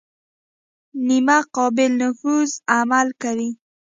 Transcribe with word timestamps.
نیمه 1.07 1.37
قابل 1.55 1.91
نفوذ 2.01 2.49
عمل 2.75 3.07
کوي. 3.21 3.49